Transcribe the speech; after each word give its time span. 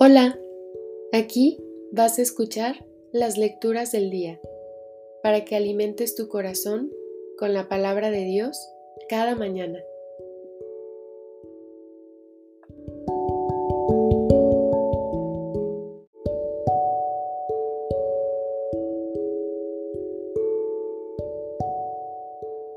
Hola, 0.00 0.38
aquí 1.12 1.58
vas 1.90 2.20
a 2.20 2.22
escuchar 2.22 2.86
las 3.10 3.36
lecturas 3.36 3.90
del 3.90 4.10
día 4.10 4.40
para 5.24 5.44
que 5.44 5.56
alimentes 5.56 6.14
tu 6.14 6.28
corazón 6.28 6.92
con 7.36 7.52
la 7.52 7.68
palabra 7.68 8.12
de 8.12 8.24
Dios 8.24 8.56
cada 9.08 9.34
mañana. 9.34 9.80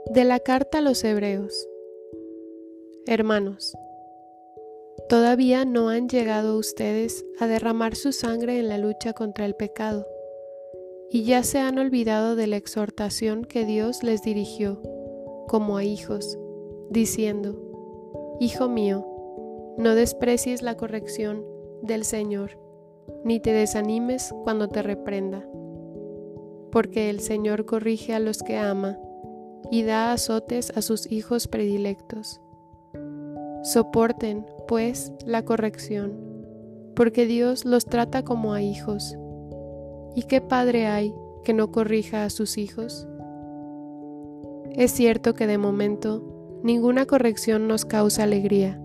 De 0.08 0.24
la 0.24 0.40
carta 0.40 0.80
a 0.80 0.82
los 0.82 1.04
Hebreos 1.04 1.68
Hermanos, 3.06 3.76
Todavía 5.12 5.66
no 5.66 5.90
han 5.90 6.08
llegado 6.08 6.58
ustedes 6.58 7.26
a 7.38 7.46
derramar 7.46 7.98
su 7.98 8.14
sangre 8.14 8.60
en 8.60 8.70
la 8.70 8.78
lucha 8.78 9.12
contra 9.12 9.46
el 9.46 9.56
pecado, 9.56 10.08
y 11.10 11.24
ya 11.24 11.44
se 11.44 11.60
han 11.60 11.78
olvidado 11.80 12.38
de 12.38 12.48
la 12.48 12.56
exhortación 12.56 13.44
que 13.44 13.66
Dios 13.66 14.04
les 14.04 14.22
dirigió, 14.22 14.82
como 15.50 15.76
a 15.76 15.84
hijos, 15.84 16.40
diciendo, 16.90 17.62
Hijo 18.40 18.70
mío, 18.70 19.06
no 19.78 19.96
desprecies 19.96 20.62
la 20.62 20.78
corrección 20.78 21.46
del 21.82 22.06
Señor, 22.06 22.58
ni 23.26 23.42
te 23.42 23.52
desanimes 23.52 24.34
cuando 24.46 24.70
te 24.70 24.82
reprenda, 24.82 25.46
porque 26.72 27.10
el 27.10 27.20
Señor 27.20 27.66
corrige 27.66 28.14
a 28.14 28.20
los 28.20 28.42
que 28.44 28.56
ama 28.56 28.98
y 29.72 29.84
da 29.84 30.14
azotes 30.14 30.72
a 30.78 30.82
sus 30.82 31.12
hijos 31.12 31.50
predilectos. 31.50 32.40
Soporten, 33.64 34.46
pues, 34.72 35.12
la 35.26 35.44
corrección, 35.44 36.14
porque 36.96 37.26
Dios 37.26 37.66
los 37.66 37.84
trata 37.84 38.24
como 38.24 38.54
a 38.54 38.62
hijos. 38.62 39.18
¿Y 40.16 40.24
qué 40.24 40.40
padre 40.40 40.88
hay 40.88 41.14
que 41.44 41.52
no 41.52 41.74
corrija 41.74 42.24
a 42.24 42.30
sus 42.30 42.58
hijos? 42.58 43.06
Es 44.72 44.92
cierto 44.92 45.34
que 45.34 45.46
de 45.46 45.58
momento 45.58 46.62
ninguna 46.64 47.06
corrección 47.06 47.68
nos 47.68 47.84
causa 47.84 48.24
alegría, 48.24 48.82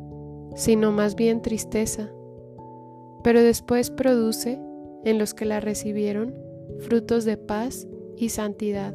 sino 0.57 0.91
más 0.91 1.15
bien 1.15 1.41
tristeza, 1.41 2.11
pero 3.23 3.41
después 3.41 3.93
produce, 3.93 4.61
en 5.05 5.21
los 5.21 5.35
que 5.35 5.45
la 5.45 5.61
recibieron, 5.61 6.35
frutos 6.81 7.25
de 7.25 7.37
paz 7.37 7.87
y 8.17 8.31
santidad. 8.31 8.93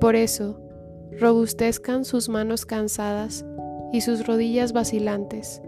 Por 0.00 0.16
eso, 0.16 0.62
robustezcan 1.20 2.06
sus 2.06 2.30
manos 2.30 2.64
cansadas 2.64 3.44
y 3.92 4.00
sus 4.00 4.26
rodillas 4.26 4.72
vacilantes. 4.72 5.62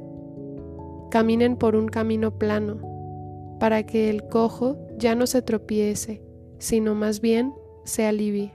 Caminen 1.11 1.56
por 1.56 1.77
un 1.77 1.88
camino 1.88 2.38
plano, 2.38 3.56
para 3.60 3.84
que 3.84 4.10
el 4.10 4.28
cojo 4.28 4.77
ya 4.97 5.14
no 5.14 5.27
se 5.27 5.42
tropiece, 5.42 6.22
sino 6.58 6.94
más 6.94 7.20
bien 7.20 7.55
se 7.84 8.06
alivie. 8.06 8.52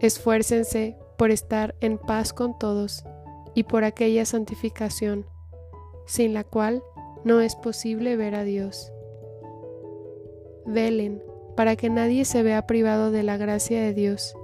Esfuércense 0.00 0.96
por 1.16 1.30
estar 1.30 1.76
en 1.80 1.98
paz 1.98 2.32
con 2.32 2.58
todos 2.58 3.04
y 3.54 3.64
por 3.64 3.84
aquella 3.84 4.24
santificación, 4.24 5.26
sin 6.06 6.34
la 6.34 6.42
cual 6.42 6.82
no 7.24 7.40
es 7.40 7.54
posible 7.54 8.16
ver 8.16 8.34
a 8.34 8.42
Dios. 8.42 8.92
Velen 10.66 11.22
para 11.56 11.76
que 11.76 11.90
nadie 11.90 12.24
se 12.24 12.42
vea 12.42 12.66
privado 12.66 13.10
de 13.10 13.22
la 13.22 13.36
gracia 13.36 13.80
de 13.80 13.92
Dios 13.92 14.34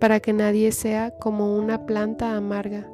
para 0.00 0.20
que 0.20 0.32
nadie 0.32 0.72
sea 0.72 1.10
como 1.10 1.54
una 1.56 1.84
planta 1.84 2.34
amarga 2.34 2.90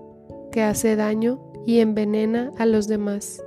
que 0.50 0.62
hace 0.62 0.96
daño 0.96 1.40
y 1.64 1.78
envenena 1.78 2.50
a 2.58 2.66
los 2.66 2.88
demás. 2.88 3.42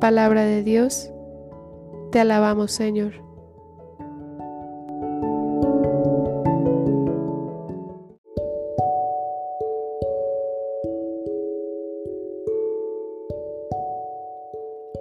Palabra 0.00 0.44
de 0.44 0.62
Dios, 0.62 1.10
te 2.10 2.20
alabamos 2.20 2.72
Señor. 2.72 3.14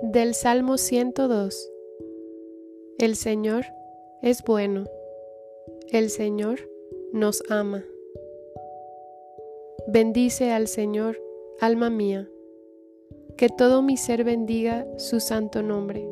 Del 0.01 0.35
Salmo 0.35 0.77
102 0.77 1.71
El 2.99 3.15
Señor 3.15 3.65
es 4.21 4.43
bueno. 4.43 4.83
El 5.89 6.09
Señor 6.09 6.70
nos 7.13 7.43
ama. 7.49 7.83
Bendice 9.87 10.51
al 10.51 10.67
Señor, 10.67 11.21
alma 11.59 11.89
mía, 11.89 12.29
que 13.37 13.49
todo 13.49 13.81
mi 13.81 13.97
ser 13.97 14.23
bendiga 14.23 14.87
su 14.97 15.19
santo 15.19 15.61
nombre. 15.61 16.07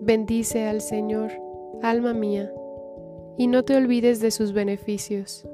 Bendice 0.00 0.64
al 0.64 0.80
Señor, 0.80 1.30
alma 1.82 2.14
mía, 2.14 2.52
y 3.36 3.48
no 3.48 3.64
te 3.64 3.76
olvides 3.76 4.20
de 4.20 4.30
sus 4.30 4.52
beneficios. 4.52 5.46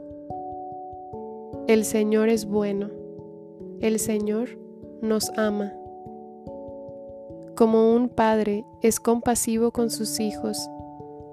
El 1.67 1.85
Señor 1.85 2.29
es 2.29 2.47
bueno, 2.47 2.91
el 3.81 3.99
Señor 3.99 4.51
nos 5.03 5.31
ama. 5.37 5.73
Como 7.57 7.93
un 7.93 8.09
padre 8.09 8.65
es 8.83 9.01
compasivo 9.01 9.73
con 9.73 9.91
sus 9.91 10.21
hijos, 10.21 10.71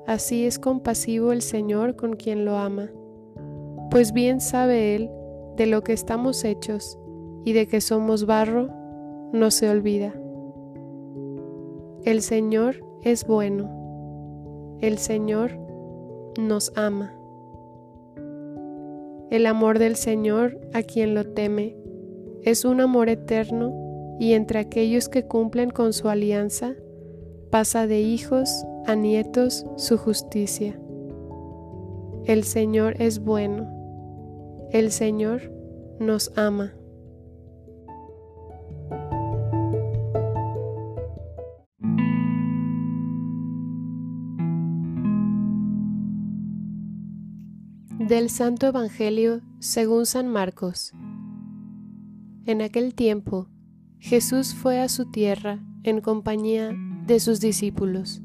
Así 0.06 0.46
es 0.46 0.60
compasivo 0.60 1.32
el 1.32 1.42
Señor 1.42 1.96
con 1.96 2.16
quien 2.16 2.44
lo 2.44 2.58
ama, 2.58 2.92
pues 3.90 4.12
bien 4.12 4.42
sabe 4.42 4.96
Él 4.96 5.10
de 5.56 5.66
lo 5.66 5.82
que 5.82 5.94
estamos 5.94 6.44
hechos 6.44 6.98
y 7.46 7.54
de 7.54 7.68
que 7.68 7.80
somos 7.80 8.26
barro, 8.26 8.68
no 9.32 9.50
se 9.52 9.70
olvida. 9.70 10.14
El 12.04 12.22
Señor 12.22 12.84
es 13.04 13.26
bueno, 13.26 14.78
el 14.82 14.98
Señor 14.98 15.58
nos 16.38 16.74
ama. 16.76 17.14
El 19.30 19.46
amor 19.46 19.80
del 19.80 19.96
Señor 19.96 20.60
a 20.74 20.84
quien 20.84 21.16
lo 21.16 21.24
teme 21.34 21.78
es 22.42 22.66
un 22.66 22.82
amor 22.82 23.08
eterno 23.08 23.74
y 24.20 24.34
entre 24.34 24.60
aquellos 24.60 25.08
que 25.08 25.26
cumplen 25.28 25.70
con 25.70 25.94
su 25.94 26.10
alianza 26.10 26.76
pasa 27.50 27.88
de 27.88 28.02
hijos 28.02 28.66
a 28.86 28.96
nietos 28.96 29.66
su 29.78 29.98
justicia. 29.98 30.80
El 32.26 32.44
Señor 32.44 33.02
es 33.02 33.20
bueno, 33.20 33.68
el 34.72 34.92
Señor 34.92 35.52
nos 36.00 36.32
ama. 36.38 36.74
Del 48.00 48.30
Santo 48.30 48.68
Evangelio 48.68 49.42
según 49.60 50.06
San 50.06 50.28
Marcos. 50.28 50.94
En 52.46 52.62
aquel 52.62 52.96
tiempo, 52.96 53.48
Jesús 54.00 54.54
fue 54.54 54.82
a 54.82 54.90
su 54.90 55.10
tierra 55.10 55.64
en 55.84 56.02
compañía 56.02 56.74
de 57.08 57.20
sus 57.22 57.40
discípulos 57.40 58.23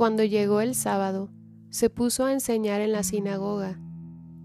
cuando 0.00 0.24
llegó 0.24 0.62
el 0.62 0.74
sábado, 0.74 1.28
se 1.68 1.90
puso 1.90 2.24
a 2.24 2.32
enseñar 2.32 2.80
en 2.80 2.90
la 2.90 3.02
sinagoga, 3.02 3.78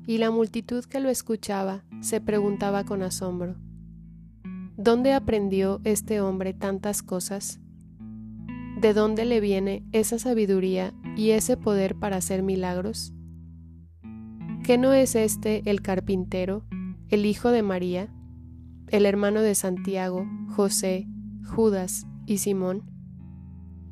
y 0.06 0.18
la 0.18 0.30
multitud 0.30 0.84
que 0.84 1.00
lo 1.00 1.08
escuchaba 1.08 1.86
se 2.02 2.20
preguntaba 2.20 2.84
con 2.84 3.02
asombro, 3.02 3.56
¿dónde 4.76 5.14
aprendió 5.14 5.80
este 5.86 6.20
hombre 6.20 6.54
tantas 6.54 7.02
cosas? 7.04 7.62
¿De 8.82 8.94
dónde 8.94 9.24
le 9.24 9.40
viene 9.40 9.86
esa 9.94 10.20
sabiduría 10.20 10.94
y 11.16 11.30
ese 11.30 11.56
poder 11.56 11.96
para 11.96 12.18
hacer 12.18 12.44
milagros? 12.44 13.14
¿Qué 14.66 14.78
no 14.78 14.92
es 14.92 15.16
este 15.16 15.62
el 15.70 15.82
carpintero, 15.82 16.66
el 17.08 17.26
hijo 17.26 17.52
de 17.52 17.64
María, 17.64 18.14
el 18.90 19.06
hermano 19.06 19.40
de 19.40 19.56
Santiago, 19.56 20.28
José, 20.50 21.08
Judas 21.46 22.06
y 22.26 22.40
Simón? 22.40 22.95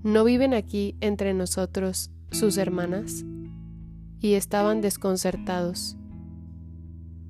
¿No 0.03 0.25
viven 0.25 0.53
aquí 0.53 0.97
entre 0.99 1.33
nosotros 1.33 2.11
sus 2.29 2.57
hermanas? 2.57 3.23
Y 4.19 4.33
estaban 4.33 4.81
desconcertados. 4.81 5.95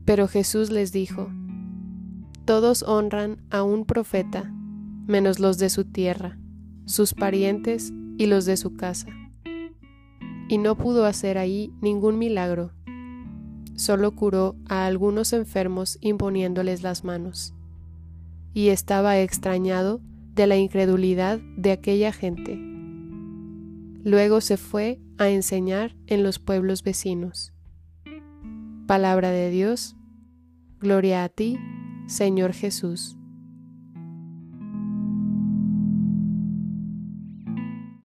Pero 0.05 0.27
Jesús 0.27 0.71
les 0.71 0.91
dijo, 0.91 1.29
Todos 2.45 2.81
honran 2.81 3.37
a 3.51 3.61
un 3.61 3.85
profeta, 3.85 4.51
menos 5.05 5.39
los 5.39 5.59
de 5.59 5.69
su 5.69 5.85
tierra, 5.85 6.39
sus 6.85 7.13
parientes 7.13 7.93
y 8.17 8.25
los 8.25 8.45
de 8.45 8.57
su 8.57 8.75
casa. 8.75 9.07
Y 10.49 10.57
no 10.57 10.75
pudo 10.75 11.05
hacer 11.05 11.37
ahí 11.37 11.71
ningún 11.79 12.17
milagro, 12.17 12.71
solo 13.75 14.15
curó 14.15 14.55
a 14.67 14.87
algunos 14.87 15.31
enfermos 15.33 15.99
imponiéndoles 16.01 16.81
las 16.81 17.03
manos. 17.03 17.53
Y 18.55 18.69
estaba 18.69 19.19
extrañado 19.19 20.01
de 20.33 20.47
la 20.47 20.57
incredulidad 20.57 21.39
de 21.57 21.71
aquella 21.71 22.11
gente. 22.11 22.57
Luego 24.03 24.41
se 24.41 24.57
fue 24.57 24.99
a 25.17 25.29
enseñar 25.29 25.95
en 26.07 26.23
los 26.23 26.39
pueblos 26.39 26.83
vecinos. 26.83 27.53
Palabra 28.87 29.31
de 29.31 29.49
Dios, 29.49 29.95
gloria 30.79 31.23
a 31.23 31.29
ti, 31.29 31.57
Señor 32.07 32.53
Jesús. 32.53 33.17